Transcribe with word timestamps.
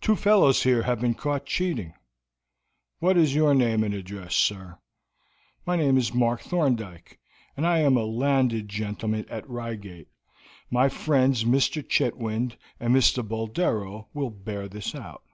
"Two 0.00 0.14
fellows 0.14 0.62
here 0.62 0.82
have 0.84 1.00
been 1.00 1.14
caught 1.16 1.46
cheating." 1.46 1.94
"What 3.00 3.16
is 3.16 3.34
your 3.34 3.56
name 3.56 3.82
and 3.82 3.92
address, 3.92 4.36
sir?" 4.36 4.78
"My 5.66 5.74
name 5.74 5.98
is 5.98 6.14
Mark 6.14 6.42
Thorndyke, 6.42 7.18
and 7.56 7.66
I 7.66 7.80
am 7.80 7.96
a 7.96 8.04
landed 8.04 8.68
gentleman 8.68 9.26
at 9.28 9.50
Reigate; 9.50 10.06
my 10.70 10.88
friends 10.88 11.42
Mr. 11.42 11.82
Chetwynd 11.82 12.56
and 12.78 12.94
Mr. 12.94 13.26
Boldero 13.26 14.06
will 14.14 14.30
bear 14.30 14.68
this 14.68 14.94
out." 14.94 15.24